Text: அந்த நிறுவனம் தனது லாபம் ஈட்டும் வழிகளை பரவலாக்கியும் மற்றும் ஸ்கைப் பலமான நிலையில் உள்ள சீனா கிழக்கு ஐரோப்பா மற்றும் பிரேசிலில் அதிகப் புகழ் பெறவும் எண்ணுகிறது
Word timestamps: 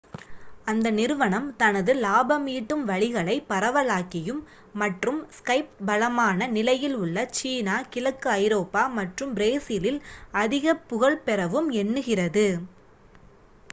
அந்த 0.65 0.87
நிறுவனம் 0.91 1.49
தனது 1.57 1.91
லாபம் 1.99 2.45
ஈட்டும் 2.53 2.85
வழிகளை 2.87 3.35
பரவலாக்கியும் 3.49 4.39
மற்றும் 4.75 5.19
ஸ்கைப் 5.37 5.69
பலமான 5.87 6.47
நிலையில் 6.55 6.97
உள்ள 7.01 7.27
சீனா 7.33 7.75
கிழக்கு 7.89 8.29
ஐரோப்பா 8.39 8.85
மற்றும் 8.97 9.35
பிரேசிலில் 9.35 10.01
அதிகப் 10.39 10.83
புகழ் 10.89 11.21
பெறவும் 11.23 11.69
எண்ணுகிறது 11.77 12.47